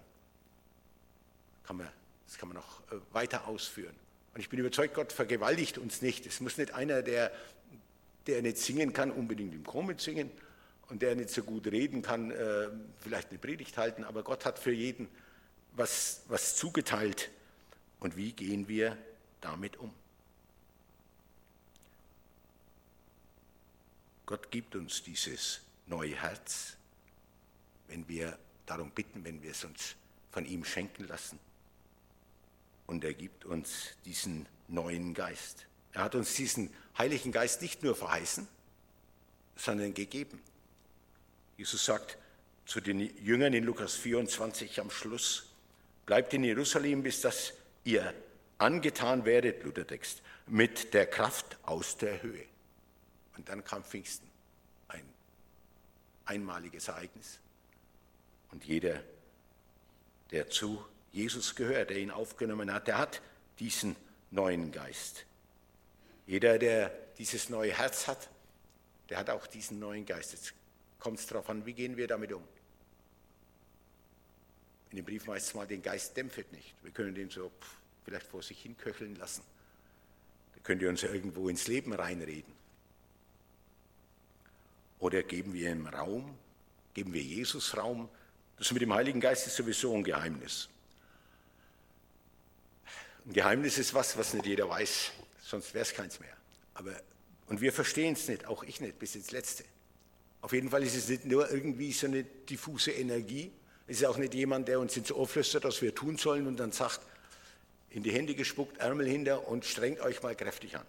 Kann 1.65 1.77
man, 1.77 1.89
das 2.25 2.37
kann 2.37 2.49
man 2.49 2.57
noch 2.57 2.81
äh, 2.91 2.95
weiter 3.11 3.47
ausführen. 3.47 3.95
Und 4.33 4.39
ich 4.39 4.49
bin 4.49 4.59
überzeugt, 4.59 4.93
Gott 4.93 5.11
vergewaltigt 5.11 5.77
uns 5.77 6.01
nicht. 6.01 6.25
Es 6.25 6.39
muss 6.39 6.57
nicht 6.57 6.73
einer, 6.73 7.01
der, 7.01 7.31
der 8.27 8.41
nicht 8.41 8.57
singen 8.57 8.93
kann, 8.93 9.11
unbedingt 9.11 9.53
im 9.53 9.65
Chor 9.65 9.93
singen 9.97 10.31
und 10.91 11.01
der 11.01 11.15
nicht 11.15 11.29
so 11.29 11.41
gut 11.41 11.67
reden 11.67 12.01
kann, 12.01 12.31
äh, 12.31 12.67
vielleicht 12.99 13.29
eine 13.29 13.39
Predigt 13.39 13.77
halten, 13.77 14.03
aber 14.03 14.23
Gott 14.23 14.43
hat 14.43 14.59
für 14.59 14.73
jeden 14.73 15.07
was, 15.71 16.23
was 16.27 16.57
zugeteilt. 16.57 17.31
Und 18.01 18.17
wie 18.17 18.33
gehen 18.33 18.67
wir 18.67 18.97
damit 19.39 19.77
um? 19.77 19.93
Gott 24.25 24.51
gibt 24.51 24.75
uns 24.75 25.01
dieses 25.01 25.61
neue 25.87 26.21
Herz, 26.21 26.75
wenn 27.87 28.05
wir 28.09 28.37
darum 28.65 28.91
bitten, 28.91 29.23
wenn 29.23 29.41
wir 29.41 29.51
es 29.51 29.63
uns 29.63 29.95
von 30.29 30.45
ihm 30.45 30.65
schenken 30.65 31.07
lassen. 31.07 31.39
Und 32.85 33.05
er 33.05 33.13
gibt 33.13 33.45
uns 33.45 33.95
diesen 34.03 34.45
neuen 34.67 35.13
Geist. 35.13 35.65
Er 35.93 36.03
hat 36.03 36.15
uns 36.15 36.33
diesen 36.33 36.69
Heiligen 36.97 37.31
Geist 37.31 37.61
nicht 37.61 37.81
nur 37.81 37.95
verheißen, 37.95 38.45
sondern 39.55 39.93
gegeben. 39.93 40.41
Jesus 41.61 41.85
sagt 41.85 42.17
zu 42.65 42.81
den 42.81 42.99
Jüngern 43.23 43.53
in 43.53 43.63
Lukas 43.63 43.93
24 43.93 44.79
am 44.79 44.89
Schluss, 44.89 45.53
bleibt 46.07 46.33
in 46.33 46.43
Jerusalem, 46.43 47.03
bis 47.03 47.21
dass 47.21 47.53
ihr 47.83 48.15
angetan 48.57 49.25
werdet, 49.25 49.63
Luthertext, 49.63 50.23
mit 50.47 50.95
der 50.95 51.05
Kraft 51.05 51.59
aus 51.61 51.97
der 51.97 52.23
Höhe. 52.23 52.45
Und 53.37 53.47
dann 53.47 53.63
kam 53.63 53.83
Pfingsten, 53.83 54.27
ein 54.87 55.03
einmaliges 56.25 56.87
Ereignis. 56.87 57.37
Und 58.49 58.65
jeder, 58.65 59.03
der 60.31 60.49
zu 60.49 60.83
Jesus 61.11 61.53
gehört, 61.53 61.91
der 61.91 61.97
ihn 61.97 62.09
aufgenommen 62.09 62.73
hat, 62.73 62.87
der 62.87 62.97
hat 62.97 63.21
diesen 63.59 63.95
neuen 64.31 64.71
Geist. 64.71 65.27
Jeder, 66.25 66.57
der 66.57 66.91
dieses 67.19 67.49
neue 67.49 67.77
Herz 67.77 68.07
hat, 68.07 68.31
der 69.09 69.19
hat 69.19 69.29
auch 69.29 69.45
diesen 69.45 69.77
neuen 69.77 70.07
Geist. 70.07 70.33
Jetzt 70.33 70.55
kommt 71.01 71.19
es 71.19 71.27
darauf 71.27 71.49
an, 71.49 71.65
wie 71.65 71.73
gehen 71.73 71.97
wir 71.97 72.07
damit 72.07 72.31
um. 72.31 72.43
In 74.91 74.97
dem 74.97 75.05
Brief 75.05 75.27
heißt 75.27 75.47
es 75.47 75.53
mal, 75.53 75.67
den 75.67 75.81
Geist 75.81 76.15
dämpft 76.15 76.51
nicht. 76.51 76.75
Wir 76.83 76.91
können 76.91 77.15
den 77.15 77.29
so 77.29 77.51
vielleicht 78.05 78.27
vor 78.27 78.43
sich 78.43 78.61
hin 78.61 78.77
köcheln 78.77 79.15
lassen. 79.15 79.41
Da 80.53 80.61
könnt 80.61 80.81
ihr 80.81 80.89
uns 80.89 81.03
irgendwo 81.03 81.49
ins 81.49 81.67
Leben 81.67 81.93
reinreden. 81.93 82.53
Oder 84.99 85.23
geben 85.23 85.53
wir 85.53 85.71
ihm 85.71 85.87
Raum, 85.87 86.37
geben 86.93 87.13
wir 87.13 87.21
Jesus 87.21 87.75
Raum. 87.75 88.07
Das 88.57 88.71
mit 88.71 88.81
dem 88.81 88.93
Heiligen 88.93 89.19
Geist 89.19 89.47
ist 89.47 89.55
sowieso 89.55 89.95
ein 89.95 90.03
Geheimnis. 90.03 90.69
Ein 93.25 93.33
Geheimnis 93.33 93.77
ist 93.79 93.93
was, 93.93 94.17
was 94.17 94.33
nicht 94.33 94.45
jeder 94.45 94.69
weiß, 94.69 95.11
sonst 95.41 95.73
wäre 95.73 95.83
es 95.83 95.93
keins 95.93 96.19
mehr. 96.19 96.35
Aber, 96.75 97.01
und 97.47 97.61
wir 97.61 97.73
verstehen 97.73 98.13
es 98.13 98.27
nicht, 98.27 98.45
auch 98.45 98.63
ich 98.63 98.81
nicht, 98.81 98.99
bis 98.99 99.15
ins 99.15 99.31
Letzte. 99.31 99.63
Auf 100.41 100.53
jeden 100.53 100.69
Fall 100.69 100.83
ist 100.83 100.95
es 100.95 101.07
nicht 101.07 101.25
nur 101.25 101.49
irgendwie 101.51 101.91
so 101.91 102.07
eine 102.07 102.23
diffuse 102.23 102.91
Energie. 102.91 103.51
Es 103.87 104.01
ist 104.01 104.05
auch 104.05 104.17
nicht 104.17 104.33
jemand, 104.33 104.67
der 104.67 104.79
uns 104.79 104.97
ins 104.97 105.11
Ohr 105.11 105.27
flüstert, 105.27 105.63
was 105.63 105.81
wir 105.81 105.93
tun 105.93 106.17
sollen 106.17 106.47
und 106.47 106.57
dann 106.57 106.71
sagt, 106.71 107.01
in 107.91 108.03
die 108.03 108.11
Hände 108.11 108.35
gespuckt, 108.35 108.77
Ärmel 108.77 109.07
hinter 109.07 109.47
und 109.47 109.65
strengt 109.65 109.99
euch 109.99 110.23
mal 110.23 110.35
kräftig 110.35 110.77
an. 110.77 110.85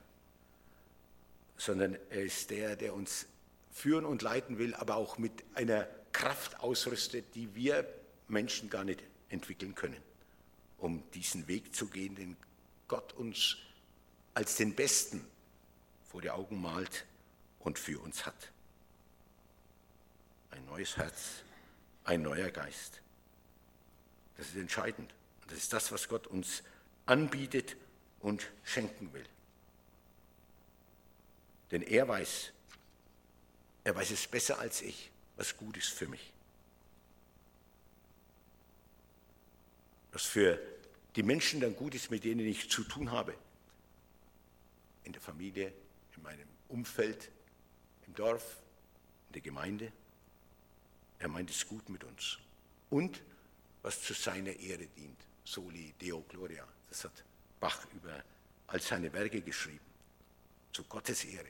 Sondern 1.57 1.99
er 2.11 2.23
ist 2.23 2.51
der, 2.51 2.77
der 2.77 2.95
uns 2.95 3.27
führen 3.73 4.05
und 4.05 4.23
leiten 4.23 4.59
will, 4.59 4.75
aber 4.75 4.97
auch 4.97 5.19
mit 5.19 5.33
einer 5.55 5.87
Kraft 6.13 6.61
ausrüstet, 6.61 7.35
die 7.35 7.55
wir 7.55 7.87
Menschen 8.29 8.71
gar 8.71 8.85
nicht 8.85 9.03
entwickeln 9.31 9.75
können, 9.75 10.01
um 10.79 11.03
diesen 11.13 11.49
Weg 11.49 11.75
zu 11.75 11.87
gehen, 11.87 12.15
den 12.15 12.37
Gott 12.89 13.13
uns 13.15 13.57
als 14.35 14.57
den 14.57 14.75
Besten 14.75 15.25
vor 16.09 16.23
die 16.23 16.31
Augen 16.31 16.61
malt 16.61 17.05
und 17.61 17.79
für 17.79 17.99
uns 18.01 18.27
hat. 18.27 18.52
Ein 20.53 20.65
neues 20.67 20.97
Herz, 20.97 21.43
ein 22.05 22.23
neuer 22.23 22.51
Geist. 22.51 23.01
Das 24.37 24.49
ist 24.49 24.57
entscheidend. 24.57 25.13
Und 25.43 25.51
das 25.51 25.59
ist 25.59 25.73
das, 25.73 25.91
was 25.93 26.09
Gott 26.09 26.27
uns 26.27 26.63
anbietet 27.07 27.77
und 28.21 28.47
schenken 28.63 29.13
will. 29.13 29.25
Denn 31.71 31.83
er 31.83 32.07
weiß, 32.07 32.53
er 33.85 33.97
weiß 33.97 34.11
es 34.11 34.27
besser 34.27 34.59
als 34.59 34.83
ich, 34.83 35.11
was 35.37 35.57
gut 35.57 35.77
ist 35.77 35.89
für 35.89 36.07
mich. 36.07 36.33
Was 40.13 40.25
für 40.25 40.61
die 41.17 41.23
Menschen 41.23 41.61
dann 41.61 41.75
gut 41.75 41.95
ist, 41.95 42.11
mit 42.11 42.25
denen 42.25 42.47
ich 42.47 42.71
zu 42.71 42.85
tun 42.85 43.11
habe. 43.11 43.35
In 45.05 45.13
der 45.13 45.23
Familie, 45.23 45.73
in 46.15 46.23
meinem 46.23 46.49
Umfeld, 46.69 47.31
im 48.07 48.15
Dorf, 48.15 48.57
in 49.29 49.33
der 49.33 49.43
Gemeinde. 49.43 49.91
Er 51.23 51.29
meint 51.29 51.51
es 51.51 51.69
gut 51.69 51.89
mit 51.89 52.03
uns. 52.03 52.39
Und 52.91 53.23
was 53.83 54.03
zu 54.03 54.13
seiner 54.13 54.59
Ehre 54.59 54.87
dient. 54.89 55.21
Soli 55.45 55.95
Deo 56.01 56.23
Gloria. 56.29 56.67
Das 56.89 57.05
hat 57.05 57.13
Bach 57.61 57.87
über 57.95 58.25
all 58.67 58.81
seine 58.81 59.13
Werke 59.13 59.41
geschrieben. 59.41 59.87
Zu 60.73 60.83
Gottes 60.85 61.25
Ehre. 61.25 61.49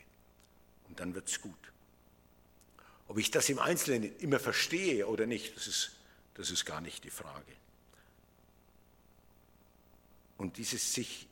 Und 0.89 1.01
dann 1.01 1.15
wird 1.15 1.27
es 1.27 1.41
gut. 1.41 1.73
Ob 3.09 3.17
ich 3.17 3.31
das 3.31 3.49
im 3.49 3.59
Einzelnen 3.59 4.15
immer 4.19 4.39
verstehe 4.39 5.07
oder 5.07 5.25
nicht, 5.25 5.57
das 5.57 5.67
ist, 5.67 5.93
das 6.35 6.51
ist 6.51 6.67
gar 6.67 6.83
nicht 6.83 7.03
die 7.05 7.11
Frage. 7.11 7.53
Und 10.37 10.59
dieses 10.59 10.93
sich 10.93 11.27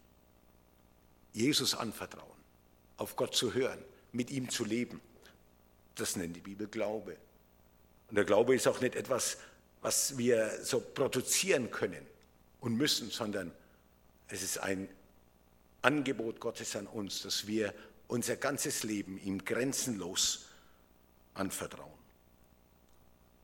Jesus 1.35 1.75
anvertrauen, 1.75 2.39
auf 2.97 3.17
Gott 3.17 3.35
zu 3.35 3.53
hören, 3.53 3.85
mit 4.13 4.31
ihm 4.31 4.49
zu 4.49 4.65
leben, 4.65 5.03
das 5.95 6.17
nennt 6.17 6.37
die 6.37 6.41
Bibel 6.41 6.69
Glaube. 6.69 7.19
Und 8.11 8.17
der 8.17 8.25
Glaube 8.25 8.55
ist 8.55 8.67
auch 8.67 8.81
nicht 8.81 8.97
etwas, 8.97 9.39
was 9.83 10.19
wir 10.19 10.65
so 10.65 10.81
produzieren 10.81 11.71
können 11.71 12.05
und 12.61 12.77
müssen, 12.77 13.11
sondern 13.11 13.53
es 14.29 14.43
ist 14.43 14.59
ein 14.59 14.89
Angebot 15.83 16.41
Gottes 16.41 16.77
an 16.77 16.87
uns, 16.89 17.23
dass 17.23 17.47
wir 17.47 17.73
unser 18.09 18.37
ganzes 18.37 18.83
Leben 18.83 19.19
ihm 19.19 19.45
grenzenlos 19.45 20.47
anvertrauen. 21.35 21.99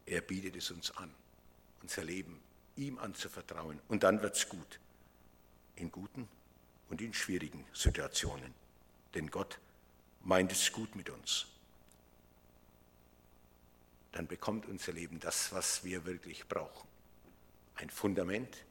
Er 0.05 0.21
bietet 0.21 0.57
es 0.57 0.71
uns 0.71 0.91
an, 0.97 1.13
unser 1.83 2.05
Leben 2.05 2.41
ihm 2.77 2.99
anzuvertrauen. 2.99 3.81
Und 3.89 4.03
dann 4.03 4.21
wird 4.21 4.37
es 4.37 4.49
gut. 4.49 4.81
In 5.77 5.91
guten 5.91 6.29
und 6.91 7.01
in 7.01 7.15
schwierigen 7.15 7.65
Situationen. 7.73 8.53
Denn 9.15 9.31
Gott 9.31 9.59
meint 10.25 10.53
es 10.53 10.73
gut 10.73 10.95
mit 10.97 11.09
uns 11.09 11.47
dann 14.17 14.27
bekommt 14.27 14.65
unser 14.65 14.95
Leben 14.95 15.21
das, 15.21 15.53
was 15.53 15.85
wir 15.85 16.07
wirklich 16.07 16.49
brauchen. 16.49 16.89
Ein 17.75 17.91
Fundament, 17.91 18.65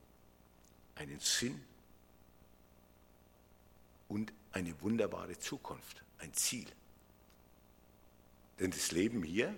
einen 0.95 1.19
Sinn 1.19 1.63
und 4.07 4.33
eine 4.53 4.81
wunderbare 4.81 5.37
Zukunft, 5.37 6.03
ein 6.17 6.33
Ziel. 6.33 6.65
Denn 8.59 8.71
das 8.71 8.89
Leben 8.89 9.21
hier 9.21 9.55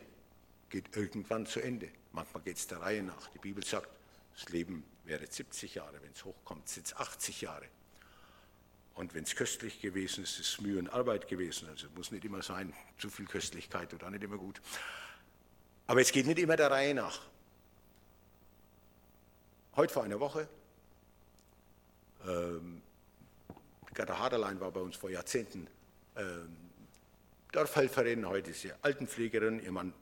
geht 0.70 0.98
irgendwann 0.98 1.46
zu 1.46 1.62
Ende. 1.62 1.90
Manchmal 2.12 2.44
geht 2.44 2.58
es 2.58 2.68
der 2.68 2.82
Reihe 2.82 3.04
nach. 3.04 3.30
Die 3.30 3.40
Bibel 3.40 3.64
sagt, 3.64 3.88
das 4.36 4.50
Leben 4.50 4.84
wäre 5.06 5.26
70 5.26 5.76
Jahre, 5.76 6.02
wenn 6.02 6.12
es 6.12 6.26
hochkommt, 6.26 6.68
sind 6.68 6.88
es 6.88 6.98
80 6.98 7.40
Jahre. 7.40 7.70
Und 8.94 9.14
wenn 9.14 9.24
es 9.24 9.38
köstlich 9.38 9.80
gewesen 9.80 10.26
ist, 10.26 10.38
ist 10.38 10.50
es 10.56 10.60
Mühe 10.60 10.80
und 10.80 10.90
Arbeit 10.90 11.30
gewesen. 11.30 11.70
Also 11.70 11.88
muss 11.96 12.12
nicht 12.12 12.26
immer 12.26 12.42
sein, 12.42 12.74
zu 12.98 13.10
viel 13.10 13.26
Köstlichkeit 13.26 13.94
oder 13.94 14.10
nicht 14.10 14.24
immer 14.24 14.38
gut. 14.38 14.60
Aber 15.88 16.02
es 16.02 16.12
geht 16.12 16.28
nicht 16.28 16.40
immer 16.40 16.58
der 16.58 16.70
Reihe 16.70 16.94
nach. 16.94 17.22
Heute 19.78 19.94
vor 19.94 20.04
einer 20.04 20.20
Woche, 20.20 20.48
ähm, 22.28 22.82
Gerda 23.94 24.20
Haderlein 24.20 24.60
war 24.60 24.72
bei 24.72 24.82
uns 24.82 24.98
vor 24.98 25.10
Jahrzehnten 25.10 25.68
ähm, 26.18 26.58
Dorfhelferin, 27.54 28.28
heute 28.28 28.52
ist 28.52 28.62
sie 28.62 28.74
Altenpflegerin, 28.82 29.64
ihr 29.64 29.72
Mann 29.72 29.94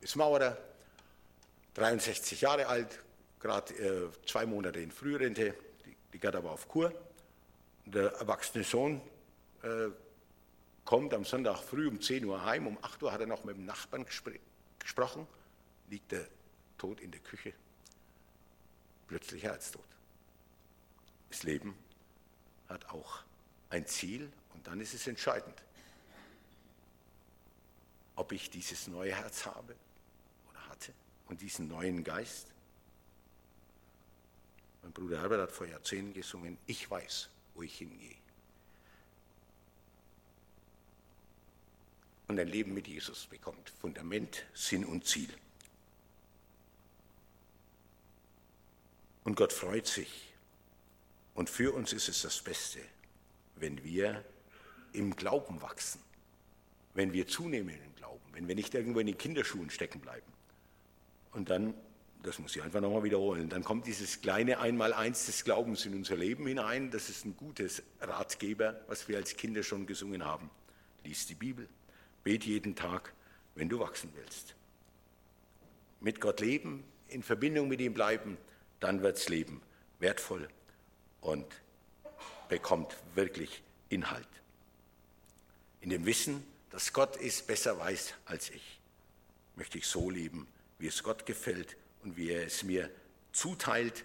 ist 0.00 0.16
Maurer, 0.16 0.58
63 1.74 2.42
Jahre 2.42 2.66
alt, 2.66 3.02
gerade 3.40 3.72
äh, 3.74 4.08
zwei 4.26 4.44
Monate 4.44 4.80
in 4.80 4.90
Frührente, 4.90 5.54
die, 5.86 5.96
die 6.12 6.18
Gerda 6.18 6.44
war 6.44 6.52
auf 6.52 6.68
Kur. 6.68 6.92
Der 7.86 8.12
erwachsene 8.12 8.62
Sohn 8.62 9.00
äh, 9.62 9.88
kommt 10.84 11.14
am 11.14 11.24
Sonntag 11.24 11.60
früh 11.60 11.88
um 11.88 12.00
10 12.00 12.24
Uhr 12.26 12.44
heim, 12.44 12.66
um 12.66 12.78
8 12.82 13.02
Uhr 13.04 13.12
hat 13.12 13.20
er 13.20 13.26
noch 13.26 13.44
mit 13.44 13.56
dem 13.56 13.64
Nachbarn 13.64 14.04
gesprochen 14.04 14.51
gesprochen, 14.82 15.26
liegt 15.88 16.12
er 16.12 16.26
tot 16.78 17.00
in 17.00 17.10
der 17.10 17.20
Küche, 17.20 17.52
plötzlich 19.06 19.42
Herztod. 19.42 19.84
Das 21.30 21.42
Leben 21.42 21.76
hat 22.68 22.86
auch 22.90 23.22
ein 23.70 23.86
Ziel 23.86 24.30
und 24.54 24.66
dann 24.66 24.80
ist 24.80 24.94
es 24.94 25.06
entscheidend, 25.06 25.62
ob 28.16 28.32
ich 28.32 28.50
dieses 28.50 28.86
neue 28.88 29.14
Herz 29.14 29.46
habe 29.46 29.74
oder 30.50 30.68
hatte 30.68 30.92
und 31.28 31.40
diesen 31.40 31.68
neuen 31.68 32.04
Geist 32.04 32.52
Mein 34.82 34.92
Bruder 34.92 35.20
Herbert 35.20 35.40
hat 35.40 35.52
vor 35.52 35.66
Jahrzehnten 35.66 36.12
gesungen, 36.12 36.58
ich 36.66 36.90
weiß, 36.90 37.30
wo 37.54 37.62
ich 37.62 37.78
hingehe. 37.78 38.16
Und 42.32 42.40
ein 42.40 42.48
Leben 42.48 42.72
mit 42.72 42.88
Jesus 42.88 43.26
bekommt 43.26 43.68
Fundament, 43.68 44.46
Sinn 44.54 44.86
und 44.86 45.04
Ziel. 45.04 45.28
Und 49.22 49.34
Gott 49.34 49.52
freut 49.52 49.86
sich. 49.86 50.32
Und 51.34 51.50
für 51.50 51.74
uns 51.74 51.92
ist 51.92 52.08
es 52.08 52.22
das 52.22 52.40
Beste, 52.40 52.78
wenn 53.56 53.84
wir 53.84 54.24
im 54.94 55.14
Glauben 55.14 55.60
wachsen, 55.60 56.00
wenn 56.94 57.12
wir 57.12 57.26
zunehmen 57.26 57.78
im 57.84 57.94
Glauben, 57.96 58.24
wenn 58.32 58.48
wir 58.48 58.54
nicht 58.54 58.74
irgendwo 58.74 59.00
in 59.00 59.08
den 59.08 59.18
Kinderschuhen 59.18 59.68
stecken 59.68 60.00
bleiben. 60.00 60.32
Und 61.32 61.50
dann, 61.50 61.74
das 62.22 62.38
muss 62.38 62.56
ich 62.56 62.62
einfach 62.62 62.80
nochmal 62.80 63.02
wiederholen, 63.02 63.50
dann 63.50 63.62
kommt 63.62 63.86
dieses 63.86 64.22
kleine 64.22 64.58
Einmaleins 64.58 65.26
des 65.26 65.44
Glaubens 65.44 65.84
in 65.84 65.94
unser 65.94 66.16
Leben 66.16 66.46
hinein. 66.46 66.90
Das 66.90 67.10
ist 67.10 67.26
ein 67.26 67.36
gutes 67.36 67.82
Ratgeber, 68.00 68.80
was 68.86 69.06
wir 69.06 69.18
als 69.18 69.36
Kinder 69.36 69.62
schon 69.62 69.84
gesungen 69.84 70.24
haben. 70.24 70.48
Lies 71.04 71.26
die 71.26 71.34
Bibel, 71.34 71.68
bet 72.24 72.44
jeden 72.44 72.74
Tag, 72.76 73.12
wenn 73.54 73.68
du 73.68 73.78
wachsen 73.78 74.10
willst. 74.14 74.54
Mit 76.00 76.20
Gott 76.20 76.40
leben, 76.40 76.84
in 77.08 77.22
Verbindung 77.22 77.68
mit 77.68 77.80
ihm 77.80 77.94
bleiben, 77.94 78.38
dann 78.80 79.02
wird 79.02 79.16
das 79.16 79.28
Leben 79.28 79.60
wertvoll 79.98 80.48
und 81.20 81.46
bekommt 82.48 82.96
wirklich 83.14 83.62
Inhalt. 83.88 84.28
In 85.80 85.90
dem 85.90 86.06
Wissen, 86.06 86.44
dass 86.70 86.92
Gott 86.92 87.20
es 87.20 87.42
besser 87.42 87.78
weiß 87.78 88.14
als 88.24 88.50
ich, 88.50 88.80
möchte 89.56 89.78
ich 89.78 89.86
so 89.86 90.10
leben, 90.10 90.48
wie 90.78 90.86
es 90.86 91.02
Gott 91.02 91.26
gefällt 91.26 91.76
und 92.02 92.16
wie 92.16 92.30
er 92.30 92.46
es 92.46 92.62
mir 92.62 92.90
zuteilt, 93.32 94.04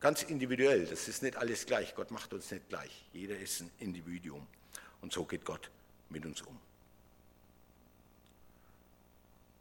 ganz 0.00 0.22
individuell. 0.22 0.86
Das 0.86 1.08
ist 1.08 1.22
nicht 1.22 1.36
alles 1.36 1.66
gleich. 1.66 1.94
Gott 1.94 2.10
macht 2.10 2.32
uns 2.32 2.50
nicht 2.50 2.68
gleich. 2.68 3.06
Jeder 3.12 3.38
ist 3.38 3.60
ein 3.60 3.70
Individuum. 3.78 4.46
Und 5.00 5.12
so 5.12 5.24
geht 5.24 5.44
Gott 5.44 5.70
mit 6.08 6.24
uns 6.24 6.42
um. 6.42 6.58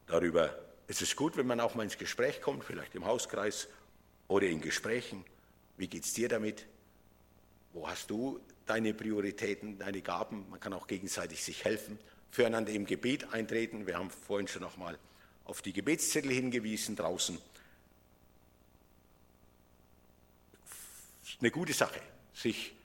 Darüber 0.07 0.57
ist 0.87 1.01
es 1.01 1.15
gut, 1.15 1.35
wenn 1.37 1.47
man 1.47 1.59
auch 1.59 1.75
mal 1.75 1.83
ins 1.83 1.97
Gespräch 1.97 2.41
kommt, 2.41 2.63
vielleicht 2.63 2.95
im 2.95 3.05
Hauskreis 3.05 3.67
oder 4.27 4.47
in 4.47 4.61
Gesprächen. 4.61 5.25
Wie 5.77 5.87
geht 5.87 6.05
es 6.05 6.13
dir 6.13 6.29
damit? 6.29 6.67
Wo 7.73 7.87
hast 7.87 8.09
du 8.09 8.39
deine 8.65 8.93
Prioritäten, 8.93 9.79
deine 9.79 10.01
Gaben? 10.01 10.49
Man 10.49 10.59
kann 10.59 10.73
auch 10.73 10.87
gegenseitig 10.87 11.43
sich 11.43 11.65
helfen, 11.65 11.99
füreinander 12.31 12.71
im 12.71 12.85
Gebet 12.85 13.33
eintreten. 13.33 13.87
Wir 13.87 13.97
haben 13.97 14.09
vorhin 14.09 14.47
schon 14.47 14.61
nochmal 14.61 14.97
auf 15.43 15.61
die 15.61 15.73
Gebetszettel 15.73 16.31
hingewiesen 16.31 16.95
draußen. 16.95 17.37
Eine 21.39 21.51
gute 21.51 21.73
Sache, 21.73 21.99
sich 22.33 22.75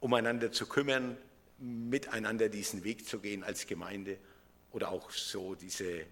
umeinander 0.00 0.52
zu 0.52 0.66
kümmern, 0.66 1.16
miteinander 1.58 2.48
diesen 2.48 2.84
Weg 2.84 3.06
zu 3.06 3.18
gehen 3.18 3.42
als 3.42 3.66
Gemeinde 3.66 4.18
oder 4.72 4.90
auch 4.90 5.10
so 5.10 5.54
diese, 5.54 6.06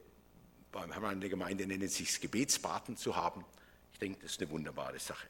beim 0.72 0.92
Herrn 0.92 1.20
der 1.20 1.30
Gemeinde 1.30 1.66
nennen 1.66 1.84
es 1.84 1.96
sich 1.96 2.20
Gebetsbaten 2.20 2.96
zu 2.96 3.16
haben. 3.16 3.44
Ich 3.92 3.98
denke, 3.98 4.20
das 4.22 4.32
ist 4.32 4.40
eine 4.40 4.50
wunderbare 4.50 4.98
Sache. 4.98 5.26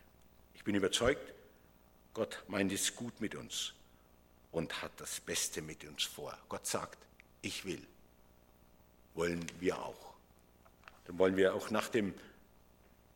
Ich 0.55 0.65
bin 0.65 0.75
überzeugt, 0.75 1.33
Gott 2.15 2.43
meint 2.49 2.73
es 2.73 2.95
gut 2.95 3.21
mit 3.21 3.35
uns 3.35 3.73
und 4.53 4.83
hat 4.83 4.93
das 4.99 5.21
Beste 5.21 5.63
mit 5.63 5.85
uns 5.85 6.03
vor. 6.03 6.37
Gott 6.49 6.67
sagt, 6.67 6.99
ich 7.43 7.65
will. 7.65 7.83
Wollen 9.15 9.45
wir 9.61 9.79
auch. 9.79 10.15
Dann 11.07 11.19
wollen 11.19 11.37
wir 11.37 11.55
auch 11.55 11.71
nach 11.71 11.89
dem, 11.89 12.15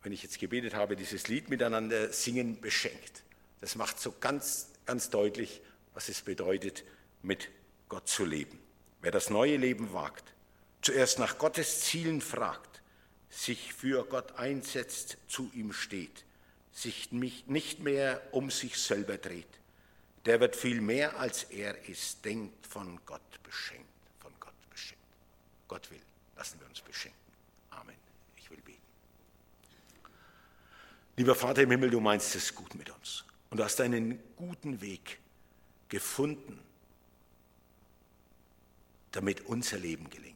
wenn 0.02 0.12
ich 0.12 0.22
jetzt 0.22 0.38
gebetet 0.38 0.74
habe, 0.74 0.96
dieses 0.96 1.28
Lied 1.28 1.48
miteinander 1.48 2.12
singen, 2.12 2.60
beschenkt. 2.60 3.22
Das 3.60 3.76
macht 3.76 4.00
so 4.00 4.14
ganz, 4.20 4.70
ganz 4.86 5.10
deutlich, 5.10 5.60
was 5.92 6.08
es 6.08 6.22
bedeutet, 6.22 6.84
mit 7.22 7.48
Gott 7.88 8.08
zu 8.08 8.24
leben. 8.24 8.58
Wer 9.00 9.10
das 9.10 9.30
neue 9.30 9.56
Leben 9.56 9.92
wagt, 9.92 10.33
zuerst 10.84 11.18
nach 11.18 11.38
Gottes 11.38 11.80
Zielen 11.80 12.20
fragt, 12.20 12.82
sich 13.30 13.72
für 13.72 14.04
Gott 14.04 14.36
einsetzt, 14.36 15.16
zu 15.26 15.50
ihm 15.54 15.72
steht, 15.72 16.24
sich 16.72 17.10
nicht 17.10 17.80
mehr 17.80 18.22
um 18.32 18.50
sich 18.50 18.78
selber 18.78 19.16
dreht. 19.16 19.46
Der 20.26 20.40
wird 20.40 20.56
viel 20.56 20.80
mehr 20.80 21.18
als 21.18 21.44
er 21.44 21.88
ist, 21.88 22.24
denkt 22.24 22.66
von 22.66 23.00
Gott 23.04 23.42
beschenkt, 23.42 23.88
von 24.20 24.32
Gott 24.40 24.54
beschenkt. 24.70 25.02
Gott 25.68 25.90
will, 25.90 26.00
lassen 26.36 26.60
wir 26.60 26.66
uns 26.66 26.80
beschenken. 26.80 27.18
Amen. 27.70 27.96
Ich 28.36 28.50
will 28.50 28.60
beten. 28.64 28.80
Lieber 31.16 31.34
Vater 31.34 31.62
im 31.62 31.70
Himmel, 31.70 31.90
du 31.90 32.00
meinst 32.00 32.34
es 32.34 32.54
gut 32.54 32.74
mit 32.74 32.90
uns 32.90 33.24
und 33.50 33.60
hast 33.60 33.80
einen 33.80 34.18
guten 34.36 34.80
Weg 34.80 35.18
gefunden, 35.88 36.58
damit 39.12 39.42
unser 39.42 39.78
Leben 39.78 40.08
gelingt. 40.10 40.33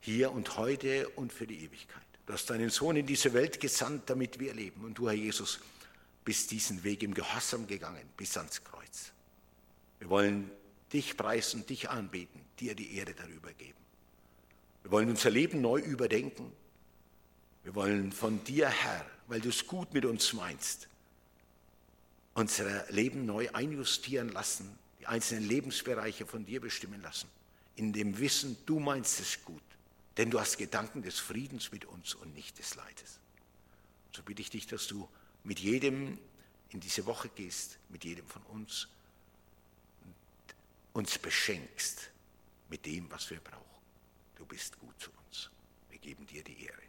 Hier 0.00 0.32
und 0.32 0.56
heute 0.56 1.08
und 1.10 1.32
für 1.32 1.46
die 1.46 1.64
Ewigkeit. 1.64 2.02
Du 2.26 2.32
hast 2.32 2.48
deinen 2.48 2.70
Sohn 2.70 2.96
in 2.96 3.06
diese 3.06 3.32
Welt 3.32 3.60
gesandt, 3.60 4.08
damit 4.08 4.38
wir 4.38 4.54
leben. 4.54 4.84
Und 4.84 4.98
du, 4.98 5.08
Herr 5.08 5.14
Jesus, 5.14 5.60
bist 6.24 6.50
diesen 6.50 6.82
Weg 6.84 7.02
im 7.02 7.14
Gehorsam 7.14 7.66
gegangen 7.66 8.08
bis 8.16 8.36
ans 8.36 8.62
Kreuz. 8.62 9.12
Wir 9.98 10.08
wollen 10.08 10.50
dich 10.92 11.16
preisen, 11.16 11.66
dich 11.66 11.90
anbeten, 11.90 12.40
dir 12.58 12.74
die 12.74 12.96
Ehre 12.96 13.14
darüber 13.14 13.52
geben. 13.52 13.78
Wir 14.82 14.90
wollen 14.90 15.10
unser 15.10 15.30
Leben 15.30 15.60
neu 15.60 15.80
überdenken. 15.80 16.52
Wir 17.64 17.74
wollen 17.74 18.12
von 18.12 18.42
dir, 18.44 18.68
Herr, 18.68 19.04
weil 19.26 19.40
du 19.40 19.50
es 19.50 19.66
gut 19.66 19.92
mit 19.92 20.04
uns 20.04 20.32
meinst, 20.32 20.88
unser 22.34 22.90
Leben 22.90 23.26
neu 23.26 23.48
einjustieren 23.52 24.30
lassen, 24.30 24.78
die 24.98 25.06
einzelnen 25.06 25.46
Lebensbereiche 25.46 26.26
von 26.26 26.46
dir 26.46 26.60
bestimmen 26.60 27.02
lassen, 27.02 27.28
in 27.76 27.92
dem 27.92 28.18
Wissen, 28.18 28.56
du 28.66 28.80
meinst 28.80 29.20
es 29.20 29.44
gut. 29.44 29.62
Denn 30.20 30.28
du 30.28 30.38
hast 30.38 30.58
Gedanken 30.58 31.00
des 31.00 31.18
Friedens 31.18 31.72
mit 31.72 31.86
uns 31.86 32.14
und 32.14 32.34
nicht 32.34 32.58
des 32.58 32.74
Leides. 32.74 33.20
So 34.14 34.22
bitte 34.22 34.42
ich 34.42 34.50
dich, 34.50 34.66
dass 34.66 34.86
du 34.86 35.08
mit 35.44 35.58
jedem 35.60 36.18
in 36.68 36.80
diese 36.80 37.06
Woche 37.06 37.30
gehst, 37.30 37.78
mit 37.88 38.04
jedem 38.04 38.26
von 38.26 38.42
uns, 38.42 38.86
uns 40.92 41.18
beschenkst 41.18 42.10
mit 42.68 42.84
dem, 42.84 43.10
was 43.10 43.30
wir 43.30 43.40
brauchen. 43.40 43.64
Du 44.36 44.44
bist 44.44 44.78
gut 44.78 44.94
zu 45.00 45.10
uns. 45.26 45.48
Wir 45.88 45.98
geben 45.98 46.26
dir 46.26 46.44
die 46.44 46.66
Ehre. 46.66 46.82